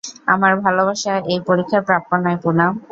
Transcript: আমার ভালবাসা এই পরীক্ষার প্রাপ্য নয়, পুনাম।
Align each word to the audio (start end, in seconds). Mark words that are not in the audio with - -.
আমার 0.27 0.53
ভালবাসা 0.63 1.13
এই 1.31 1.39
পরীক্ষার 1.47 1.81
প্রাপ্য 1.87 2.11
নয়, 2.23 2.37
পুনাম। 2.43 2.71